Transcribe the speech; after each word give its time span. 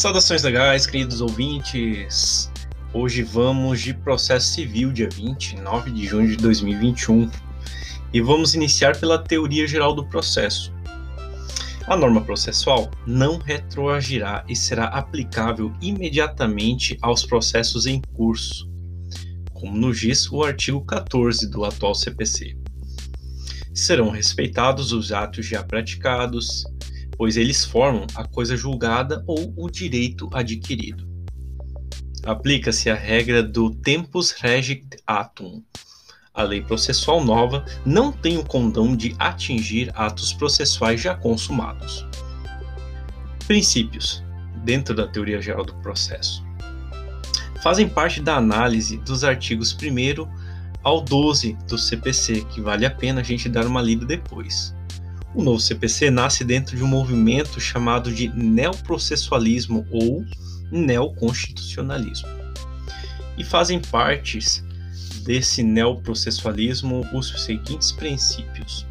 Saudações 0.00 0.42
legais, 0.42 0.86
queridos 0.86 1.20
ouvintes. 1.20 2.50
Hoje 2.94 3.22
vamos 3.22 3.82
de 3.82 3.92
processo 3.92 4.54
civil, 4.54 4.90
dia 4.90 5.10
29 5.12 5.90
de 5.90 6.06
junho 6.06 6.26
de 6.26 6.36
2021, 6.38 7.30
e 8.10 8.18
vamos 8.22 8.54
iniciar 8.54 8.98
pela 8.98 9.22
teoria 9.22 9.66
geral 9.66 9.94
do 9.94 10.06
processo. 10.06 10.72
A 11.86 11.98
norma 11.98 12.22
processual 12.22 12.90
não 13.06 13.36
retroagirá 13.36 14.42
e 14.48 14.56
será 14.56 14.86
aplicável 14.86 15.70
imediatamente 15.82 16.96
aos 17.02 17.26
processos 17.26 17.84
em 17.84 18.00
curso, 18.14 18.70
como 19.52 19.76
nos 19.76 20.00
diz 20.00 20.32
o 20.32 20.42
artigo 20.42 20.82
14 20.86 21.46
do 21.50 21.62
atual 21.62 21.94
CPC. 21.94 22.56
Serão 23.74 24.08
respeitados 24.08 24.94
os 24.94 25.12
atos 25.12 25.44
já 25.44 25.62
praticados, 25.62 26.64
pois 27.20 27.36
eles 27.36 27.66
formam 27.66 28.06
a 28.14 28.26
coisa 28.26 28.56
julgada 28.56 29.22
ou 29.26 29.52
o 29.54 29.70
direito 29.70 30.30
adquirido. 30.32 31.06
Aplica-se 32.24 32.88
a 32.88 32.94
regra 32.94 33.42
do 33.42 33.68
tempus 33.68 34.30
regit 34.30 34.96
atum. 35.06 35.62
A 36.32 36.42
lei 36.42 36.62
processual 36.62 37.22
nova 37.22 37.62
não 37.84 38.10
tem 38.10 38.38
o 38.38 38.42
condão 38.42 38.96
de 38.96 39.14
atingir 39.18 39.92
atos 39.94 40.32
processuais 40.32 40.98
já 41.02 41.14
consumados. 41.14 42.06
Princípios 43.46 44.24
dentro 44.64 44.94
da 44.94 45.06
teoria 45.06 45.42
geral 45.42 45.66
do 45.66 45.74
processo 45.82 46.42
fazem 47.62 47.86
parte 47.86 48.22
da 48.22 48.36
análise 48.36 48.96
dos 48.96 49.24
artigos 49.24 49.74
1 49.74 50.26
ao 50.82 51.02
12 51.02 51.52
do 51.68 51.76
CPC, 51.76 52.46
que 52.46 52.62
vale 52.62 52.86
a 52.86 52.90
pena 52.90 53.20
a 53.20 53.24
gente 53.24 53.46
dar 53.46 53.66
uma 53.66 53.82
lida 53.82 54.06
depois. 54.06 54.74
O 55.32 55.42
novo 55.42 55.60
CPC 55.60 56.10
nasce 56.10 56.42
dentro 56.44 56.76
de 56.76 56.82
um 56.82 56.88
movimento 56.88 57.60
chamado 57.60 58.12
de 58.12 58.28
neoprocessualismo 58.28 59.86
ou 59.90 60.24
neoconstitucionalismo. 60.72 62.28
E 63.38 63.44
fazem 63.44 63.80
partes 63.80 64.64
desse 65.24 65.62
neoprocessualismo 65.62 67.06
os 67.14 67.44
seguintes 67.44 67.92
princípios. 67.92 68.84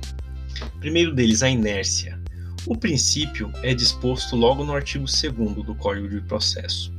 Primeiro 0.79 1.13
deles, 1.13 1.43
a 1.43 1.49
inércia. 1.49 2.17
O 2.65 2.77
princípio 2.77 3.51
é 3.61 3.73
disposto 3.73 4.35
logo 4.35 4.63
no 4.63 4.73
artigo 4.73 5.05
2 5.05 5.65
do 5.65 5.75
Código 5.75 6.07
de 6.07 6.21
Processo. 6.21 6.93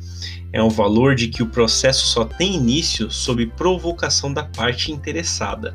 É 0.52 0.62
um 0.62 0.68
valor 0.68 1.14
de 1.14 1.28
que 1.28 1.42
o 1.42 1.48
processo 1.48 2.06
só 2.06 2.24
tem 2.24 2.56
início 2.56 3.10
sob 3.10 3.46
provocação 3.46 4.32
da 4.32 4.44
parte 4.44 4.92
interessada 4.92 5.74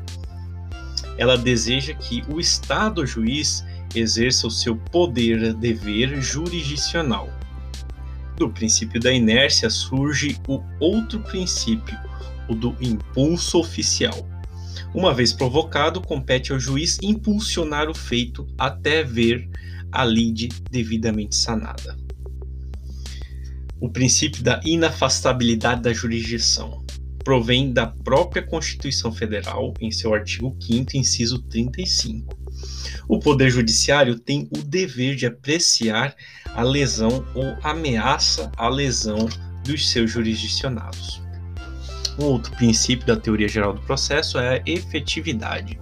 ela 1.18 1.36
deseja 1.36 1.94
que 1.94 2.22
o 2.28 2.38
Estado 2.40 3.06
juiz 3.06 3.64
exerça 3.94 4.46
o 4.46 4.50
seu 4.50 4.76
poder 4.76 5.54
dever 5.54 6.20
jurisdicional. 6.20 7.30
Do 8.36 8.50
princípio 8.50 9.00
da 9.00 9.12
inércia 9.12 9.70
surge 9.70 10.38
o 10.46 10.62
outro 10.78 11.20
princípio, 11.20 11.98
o 12.48 12.54
do 12.54 12.76
impulso 12.80 13.58
oficial. 13.58 14.28
Uma 14.94 15.14
vez 15.14 15.32
provocado, 15.32 16.00
compete 16.00 16.52
ao 16.52 16.60
juiz 16.60 16.98
impulsionar 17.02 17.88
o 17.88 17.94
feito 17.94 18.46
até 18.58 19.02
ver 19.02 19.48
a 19.90 20.04
lide 20.04 20.48
devidamente 20.70 21.34
sanada. 21.34 21.96
O 23.80 23.88
princípio 23.90 24.42
da 24.42 24.60
inafastabilidade 24.64 25.82
da 25.82 25.92
jurisdição 25.92 26.85
provém 27.26 27.72
da 27.72 27.88
própria 27.88 28.40
Constituição 28.40 29.10
Federal, 29.10 29.74
em 29.80 29.90
seu 29.90 30.14
artigo 30.14 30.56
5, 30.60 30.96
inciso 30.96 31.42
35. 31.42 32.38
O 33.08 33.18
Poder 33.18 33.50
Judiciário 33.50 34.16
tem 34.16 34.48
o 34.56 34.62
dever 34.62 35.16
de 35.16 35.26
apreciar 35.26 36.14
a 36.54 36.62
lesão 36.62 37.26
ou 37.34 37.56
ameaça 37.64 38.52
à 38.56 38.68
lesão 38.68 39.28
dos 39.64 39.90
seus 39.90 40.08
jurisdicionados. 40.08 41.20
Um 42.16 42.26
outro 42.26 42.54
princípio 42.54 43.04
da 43.04 43.16
teoria 43.16 43.48
geral 43.48 43.72
do 43.72 43.82
processo 43.82 44.38
é 44.38 44.58
a 44.58 44.62
efetividade. 44.64 45.80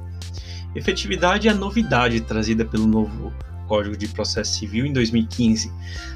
Efetividade 0.75 1.47
é 1.47 1.51
a 1.51 1.55
novidade 1.55 2.23
trazida 2.23 2.65
pelo 2.65 2.87
novo 2.87 3.31
Código 3.69 3.99
de 3.99 4.09
Processo 4.09 4.61
Civil 4.61 4.87
em 4.87 4.95
2015. 4.95 5.71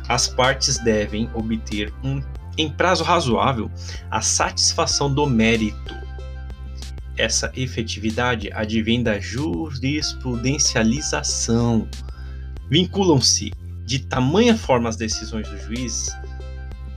As 0.08 0.26
partes 0.26 0.82
devem 0.82 1.28
obter 1.34 1.92
um 2.02 2.18
em 2.58 2.68
prazo 2.68 3.04
razoável, 3.04 3.70
a 4.10 4.20
satisfação 4.20 5.14
do 5.14 5.24
mérito. 5.26 5.96
Essa 7.16 7.52
efetividade 7.56 8.50
advém 8.52 9.02
da 9.02 9.18
jurisprudencialização. 9.20 11.88
Vinculam-se 12.68 13.52
de 13.86 14.00
tamanha 14.00 14.54
forma 14.56 14.88
as 14.88 14.96
decisões 14.96 15.48
do 15.48 15.56
juiz 15.58 16.08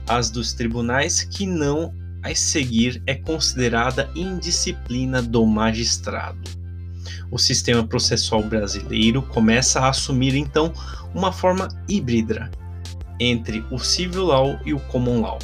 às 0.08 0.30
dos 0.30 0.52
tribunais 0.52 1.22
que 1.22 1.46
não 1.46 1.94
a 2.22 2.34
seguir 2.34 3.00
é 3.06 3.14
considerada 3.14 4.10
indisciplina 4.14 5.22
do 5.22 5.46
magistrado. 5.46 6.50
O 7.30 7.38
sistema 7.38 7.86
processual 7.86 8.42
brasileiro 8.42 9.22
começa 9.22 9.80
a 9.80 9.88
assumir 9.88 10.36
então 10.36 10.70
uma 11.14 11.32
forma 11.32 11.68
híbrida 11.88 12.50
entre 13.22 13.64
o 13.70 13.78
civil 13.78 14.24
law 14.24 14.58
e 14.64 14.74
o 14.74 14.80
common 14.80 15.20
law. 15.20 15.38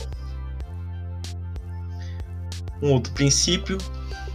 Um 2.82 2.92
outro 2.92 3.12
princípio, 3.12 3.78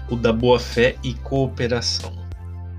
o 0.10 0.16
da 0.16 0.32
boa-fé 0.32 0.96
e 1.04 1.14
cooperação. 1.14 2.12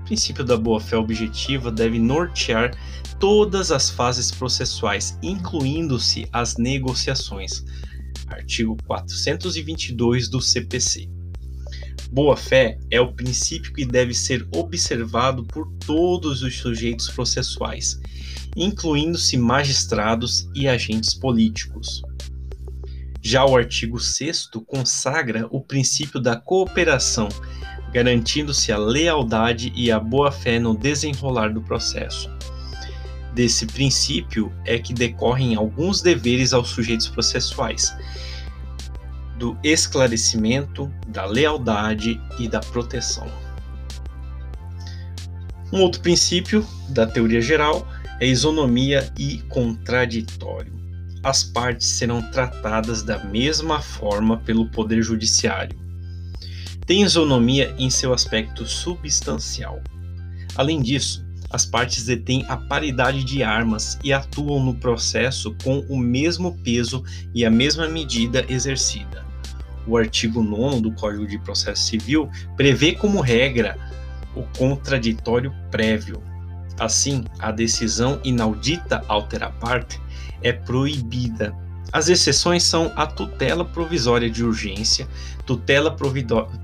O 0.01 0.05
princípio 0.05 0.43
da 0.43 0.57
boa-fé 0.57 0.97
objetiva 0.97 1.71
deve 1.71 1.99
nortear 1.99 2.71
todas 3.19 3.71
as 3.71 3.89
fases 3.89 4.31
processuais, 4.31 5.17
incluindo-se 5.23 6.27
as 6.31 6.57
negociações. 6.57 7.63
Artigo 8.27 8.77
422 8.85 10.29
do 10.29 10.41
CPC. 10.41 11.07
Boa-fé 12.15 12.77
é 12.89 13.01
o 13.01 13.11
princípio 13.11 13.73
que 13.73 13.83
deve 13.83 14.13
ser 14.13 14.47
observado 14.55 15.43
por 15.43 15.69
todos 15.85 16.43
os 16.43 16.57
sujeitos 16.57 17.09
processuais, 17.09 17.99
incluindo-se 18.55 19.35
magistrados 19.35 20.47
e 20.55 20.65
agentes 20.65 21.13
políticos. 21.13 22.01
Já 23.21 23.43
o 23.43 23.57
artigo 23.57 23.99
6 23.99 24.47
consagra 24.65 25.45
o 25.51 25.59
princípio 25.59 26.21
da 26.21 26.37
cooperação, 26.37 27.27
garantindo-se 27.91 28.71
a 28.71 28.77
lealdade 28.77 29.73
e 29.75 29.91
a 29.91 29.99
boa-fé 29.99 30.57
no 30.57 30.73
desenrolar 30.73 31.49
do 31.49 31.61
processo. 31.61 32.29
Desse 33.33 33.65
princípio 33.65 34.53
é 34.63 34.79
que 34.79 34.93
decorrem 34.93 35.55
alguns 35.55 36.01
deveres 36.01 36.53
aos 36.53 36.69
sujeitos 36.69 37.09
processuais, 37.09 37.93
do 39.37 39.57
esclarecimento, 39.63 40.91
da 41.07 41.25
lealdade 41.25 42.21
e 42.39 42.47
da 42.47 42.59
proteção. 42.59 43.27
Um 45.71 45.81
outro 45.81 46.01
princípio 46.01 46.65
da 46.89 47.05
teoria 47.05 47.41
geral 47.41 47.87
é 48.19 48.27
isonomia 48.27 49.11
e 49.17 49.39
contraditório 49.49 50.75
as 51.25 51.43
partes 51.43 51.87
serão 51.87 52.21
tratadas 52.21 53.01
da 53.01 53.17
mesma 53.17 53.81
forma 53.81 54.37
pelo 54.37 54.69
Poder 54.69 55.01
Judiciário. 55.01 55.75
Tem 56.85 57.01
isonomia 57.01 57.73
em 57.79 57.89
seu 57.89 58.13
aspecto 58.13 58.63
substancial. 58.63 59.81
Além 60.55 60.79
disso, 60.83 61.24
as 61.49 61.65
partes 61.65 62.05
detêm 62.05 62.45
a 62.47 62.57
paridade 62.57 63.23
de 63.23 63.43
armas 63.43 63.97
e 64.03 64.11
atuam 64.11 64.63
no 64.63 64.75
processo 64.75 65.55
com 65.63 65.79
o 65.89 65.97
mesmo 65.97 66.57
peso 66.63 67.03
e 67.33 67.45
a 67.45 67.51
mesma 67.51 67.87
medida 67.87 68.45
exercida. 68.49 69.25
O 69.87 69.97
artigo 69.97 70.41
9 70.41 70.81
do 70.81 70.91
Código 70.91 71.27
de 71.27 71.37
Processo 71.37 71.83
Civil 71.83 72.29
prevê 72.57 72.93
como 72.93 73.21
regra 73.21 73.77
o 74.35 74.43
contraditório 74.57 75.53
prévio. 75.69 76.21
Assim, 76.79 77.23
a 77.39 77.51
decisão 77.51 78.19
inaudita 78.23 79.01
altera 79.07 79.49
parte 79.49 80.01
é 80.41 80.51
proibida. 80.51 81.55
As 81.91 82.09
exceções 82.09 82.63
são 82.63 82.91
a 82.95 83.05
tutela 83.05 83.63
provisória 83.63 84.29
de 84.29 84.43
urgência, 84.43 85.07
tutela 85.45 85.95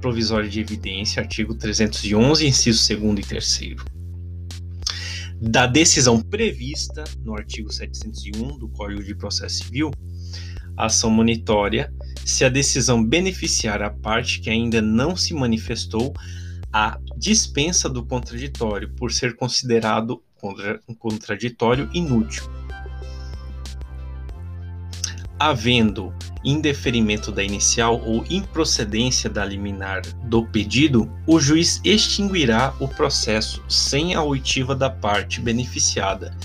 provisória 0.01 0.49
de 0.49 0.59
evidência, 0.59 1.21
artigo 1.21 1.53
311, 1.53 2.45
inciso 2.45 2.95
2 2.97 3.19
e 3.19 3.21
3 3.21 4.00
da 5.41 5.65
decisão 5.65 6.21
prevista 6.21 7.03
no 7.25 7.35
artigo 7.35 7.73
701 7.73 8.59
do 8.59 8.69
Código 8.69 9.03
de 9.03 9.15
Processo 9.15 9.63
Civil, 9.63 9.89
ação 10.77 11.09
monitória, 11.09 11.91
se 12.23 12.45
a 12.45 12.49
decisão 12.49 13.03
beneficiar 13.03 13.81
a 13.81 13.89
parte 13.89 14.39
que 14.39 14.51
ainda 14.51 14.83
não 14.83 15.15
se 15.15 15.33
manifestou, 15.33 16.13
a 16.71 16.99
dispensa 17.17 17.89
do 17.89 18.05
contraditório 18.05 18.93
por 18.93 19.11
ser 19.11 19.35
considerado 19.35 20.23
um 20.87 20.93
contraditório 20.93 21.89
inútil. 21.91 22.43
Havendo 25.39 26.13
indeferimento 26.43 27.31
da 27.31 27.43
inicial 27.43 28.01
ou 28.05 28.25
improcedência 28.29 29.29
da 29.29 29.45
liminar 29.45 30.01
do 30.23 30.45
pedido, 30.45 31.11
o 31.27 31.39
juiz 31.39 31.79
extinguirá 31.83 32.73
o 32.79 32.87
processo 32.87 33.63
sem 33.69 34.15
a 34.15 34.23
oitiva 34.23 34.75
da 34.75 34.89
parte 34.89 35.39
beneficiada, 35.39 36.35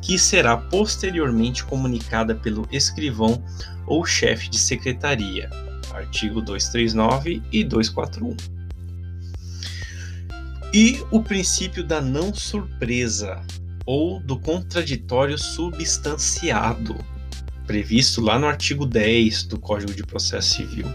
que 0.00 0.18
será 0.18 0.56
posteriormente 0.56 1.64
comunicada 1.64 2.34
pelo 2.34 2.66
escrivão 2.70 3.42
ou 3.86 4.04
chefe 4.04 4.48
de 4.48 4.58
secretaria. 4.58 5.50
Artigo 5.92 6.40
239 6.40 7.42
e 7.52 7.62
241. 7.62 8.36
E 10.72 11.00
o 11.10 11.22
princípio 11.22 11.84
da 11.84 12.00
não 12.00 12.34
surpresa 12.34 13.40
ou 13.86 14.18
do 14.18 14.38
contraditório 14.38 15.38
substanciado, 15.38 16.96
previsto 17.66 18.20
lá 18.20 18.38
no 18.38 18.46
artigo 18.46 18.86
10 18.86 19.44
do 19.44 19.58
Código 19.58 19.92
de 19.94 20.02
Processo 20.02 20.56
Civil. 20.56 20.86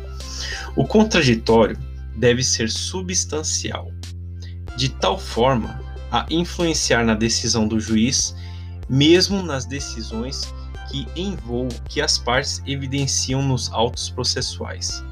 O 0.75 0.85
contraditório 0.85 1.77
deve 2.15 2.43
ser 2.43 2.69
substancial, 2.69 3.91
de 4.75 4.89
tal 4.89 5.17
forma 5.17 5.81
a 6.11 6.25
influenciar 6.29 7.05
na 7.05 7.13
decisão 7.13 7.67
do 7.67 7.79
juiz, 7.79 8.35
mesmo 8.89 9.41
nas 9.41 9.65
decisões 9.65 10.53
que 10.89 11.07
envolvam 11.15 11.69
que 11.87 12.01
as 12.01 12.17
partes 12.17 12.61
evidenciam 12.65 13.43
nos 13.43 13.71
autos 13.71 14.09
processuais. 14.09 15.03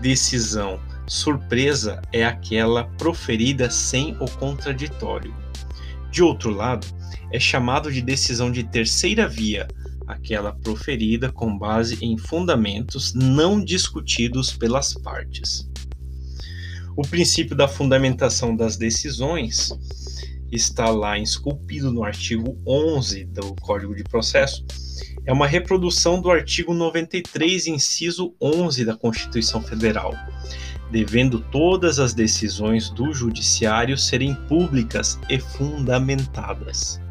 Decisão 0.00 0.78
surpresa 1.06 2.02
é 2.12 2.24
aquela 2.24 2.84
proferida 2.98 3.70
sem 3.70 4.16
o 4.20 4.30
contraditório. 4.32 5.34
De 6.10 6.22
outro 6.22 6.50
lado, 6.50 6.86
é 7.32 7.40
chamado 7.40 7.90
de 7.90 8.02
decisão 8.02 8.52
de 8.52 8.62
terceira 8.62 9.26
via 9.26 9.66
aquela 10.06 10.52
proferida 10.52 11.30
com 11.30 11.56
base 11.56 11.98
em 12.04 12.16
fundamentos 12.16 13.14
não 13.14 13.62
discutidos 13.62 14.52
pelas 14.52 14.94
partes. 14.94 15.68
O 16.96 17.02
princípio 17.02 17.56
da 17.56 17.66
fundamentação 17.66 18.54
das 18.54 18.76
decisões 18.76 19.70
está 20.50 20.90
lá 20.90 21.18
esculpido 21.18 21.90
no 21.90 22.04
artigo 22.04 22.58
11 22.66 23.24
do 23.24 23.54
Código 23.56 23.94
de 23.94 24.04
Processo. 24.04 24.64
É 25.24 25.32
uma 25.32 25.46
reprodução 25.46 26.20
do 26.20 26.30
artigo 26.30 26.74
93, 26.74 27.68
inciso 27.68 28.34
11 28.40 28.84
da 28.84 28.94
Constituição 28.94 29.62
Federal, 29.62 30.14
devendo 30.90 31.40
todas 31.40 31.98
as 31.98 32.12
decisões 32.12 32.90
do 32.90 33.14
Judiciário 33.14 33.96
serem 33.96 34.34
públicas 34.46 35.18
e 35.30 35.38
fundamentadas. 35.38 37.01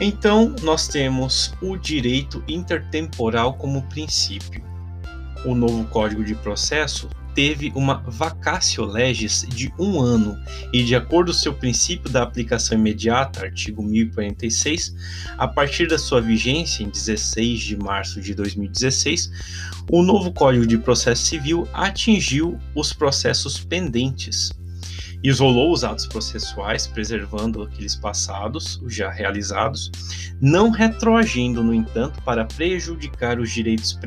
Então, 0.00 0.54
nós 0.62 0.86
temos 0.86 1.52
o 1.60 1.76
direito 1.76 2.42
intertemporal 2.46 3.54
como 3.54 3.82
princípio. 3.88 4.62
O 5.44 5.54
novo 5.54 5.84
Código 5.86 6.24
de 6.24 6.36
Processo 6.36 7.08
teve 7.34 7.72
uma 7.74 8.02
vacatio 8.06 8.84
legis 8.84 9.46
de 9.48 9.72
um 9.78 10.00
ano 10.00 10.36
e, 10.72 10.84
de 10.84 10.94
acordo 10.94 11.32
com 11.32 11.38
seu 11.38 11.54
princípio 11.54 12.10
da 12.10 12.22
aplicação 12.22 12.78
imediata, 12.78 13.44
artigo 13.44 13.82
1046, 13.82 14.94
a 15.36 15.46
partir 15.46 15.88
da 15.88 15.98
sua 15.98 16.20
vigência 16.20 16.82
em 16.82 16.88
16 16.88 17.60
de 17.60 17.76
março 17.76 18.20
de 18.20 18.34
2016, 18.34 19.30
o 19.90 20.02
novo 20.02 20.32
Código 20.32 20.66
de 20.66 20.78
Processo 20.78 21.26
Civil 21.26 21.68
atingiu 21.72 22.58
os 22.74 22.92
processos 22.92 23.58
pendentes. 23.58 24.50
Isolou 25.22 25.72
os 25.72 25.82
atos 25.84 26.06
processuais, 26.06 26.86
preservando 26.86 27.62
aqueles 27.62 27.96
passados, 27.96 28.80
os 28.82 28.94
já 28.94 29.10
realizados, 29.10 29.90
não 30.40 30.70
retroagindo, 30.70 31.62
no 31.62 31.74
entanto, 31.74 32.22
para 32.22 32.44
prejudicar 32.44 33.40
os 33.40 33.50
direitos 33.50 33.98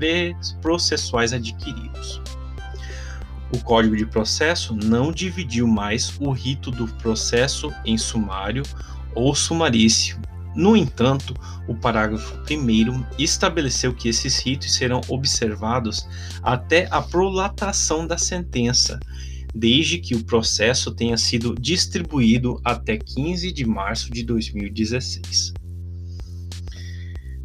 processuais 0.61 1.33
adquiridos 1.33 2.21
o 3.53 3.59
Código 3.59 3.95
de 3.95 4.05
Processo 4.05 4.75
não 4.75 5.11
dividiu 5.11 5.67
mais 5.67 6.13
o 6.19 6.31
rito 6.31 6.71
do 6.71 6.87
processo 6.87 7.71
em 7.85 7.97
sumário 7.97 8.63
ou 9.13 9.35
sumarício. 9.35 10.19
No 10.55 10.75
entanto, 10.75 11.33
o 11.67 11.75
parágrafo 11.75 12.35
1 12.49 13.05
estabeleceu 13.17 13.93
que 13.93 14.09
esses 14.09 14.39
ritos 14.39 14.73
serão 14.73 15.01
observados 15.07 16.07
até 16.43 16.87
a 16.91 17.01
prolatação 17.01 18.05
da 18.05 18.17
sentença, 18.17 18.99
desde 19.53 19.97
que 19.97 20.15
o 20.15 20.23
processo 20.23 20.91
tenha 20.91 21.17
sido 21.17 21.55
distribuído 21.55 22.59
até 22.63 22.97
15 22.97 23.51
de 23.51 23.65
março 23.65 24.11
de 24.11 24.23
2016. 24.23 25.53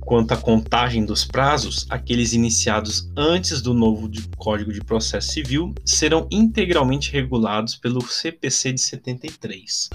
Quanto 0.07 0.31
à 0.31 0.37
contagem 0.37 1.05
dos 1.05 1.25
prazos, 1.25 1.85
aqueles 1.91 2.33
iniciados 2.33 3.11
antes 3.17 3.61
do 3.61 3.75
novo 3.75 4.09
Código 4.37 4.73
de 4.73 4.81
Processo 4.81 5.33
Civil 5.33 5.75
serão 5.85 6.29
integralmente 6.31 7.11
regulados 7.11 7.75
pelo 7.75 8.01
CPC 8.01 8.73
de 8.73 8.81
73. 8.81 9.91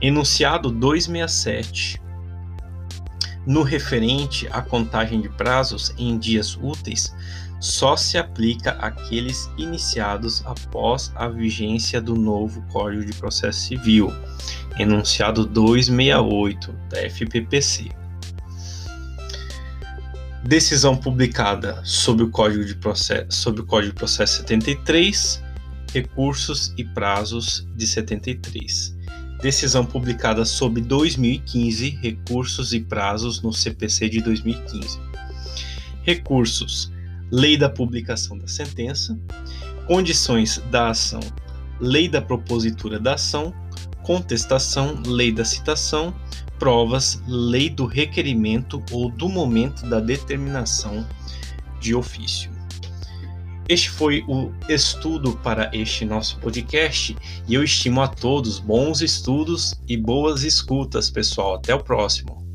Enunciado 0.00 0.72
267. 0.72 2.02
No 3.46 3.62
referente 3.62 4.48
à 4.50 4.60
contagem 4.60 5.20
de 5.20 5.28
prazos 5.28 5.94
em 5.96 6.18
dias 6.18 6.58
úteis, 6.60 7.14
só 7.60 7.96
se 7.96 8.16
aplica 8.16 8.72
àqueles 8.72 9.50
iniciados 9.56 10.42
após 10.46 11.12
a 11.16 11.28
vigência 11.28 12.00
do 12.00 12.14
novo 12.14 12.62
Código 12.70 13.04
de 13.04 13.12
Processo 13.14 13.60
Civil, 13.60 14.12
enunciado 14.78 15.44
268 15.44 16.72
da 16.88 16.98
FPPC. 17.08 17.90
Decisão 20.44 20.96
publicada 20.96 21.80
sob 21.84 22.22
o 22.22 22.30
Código 22.30 22.64
de 22.64 22.74
Processo, 22.76 23.26
sob 23.30 23.60
o 23.60 23.66
Código 23.66 23.92
de 23.92 23.98
Processo 23.98 24.36
73, 24.38 25.42
recursos 25.92 26.72
e 26.76 26.84
prazos 26.84 27.66
de 27.76 27.86
73. 27.86 28.96
Decisão 29.42 29.84
publicada 29.84 30.44
sob 30.44 30.80
2015, 30.80 31.90
recursos 32.02 32.72
e 32.72 32.80
prazos 32.80 33.42
no 33.42 33.52
CPC 33.52 34.08
de 34.08 34.20
2015. 34.20 34.98
Recursos: 36.02 36.90
Lei 37.30 37.56
da 37.56 37.68
publicação 37.68 38.38
da 38.38 38.48
sentença, 38.48 39.18
condições 39.86 40.62
da 40.70 40.90
ação, 40.90 41.20
Lei 41.80 42.08
da 42.08 42.20
propositura 42.20 42.98
da 42.98 43.14
ação, 43.14 43.54
contestação, 44.02 45.00
Lei 45.06 45.32
da 45.32 45.44
citação, 45.44 46.14
provas, 46.58 47.22
lei 47.26 47.70
do 47.70 47.86
requerimento 47.86 48.82
ou 48.90 49.10
do 49.10 49.28
momento 49.28 49.88
da 49.88 50.00
determinação 50.00 51.06
de 51.80 51.94
ofício. 51.94 52.50
Este 53.68 53.90
foi 53.90 54.24
o 54.26 54.50
estudo 54.68 55.36
para 55.42 55.70
este 55.74 56.04
nosso 56.04 56.38
podcast 56.38 57.14
e 57.46 57.54
eu 57.54 57.62
estimo 57.62 58.00
a 58.00 58.08
todos 58.08 58.58
bons 58.58 59.02
estudos 59.02 59.74
e 59.86 59.96
boas 59.96 60.42
escutas, 60.42 61.10
pessoal. 61.10 61.56
Até 61.56 61.74
o 61.74 61.84
próximo. 61.84 62.47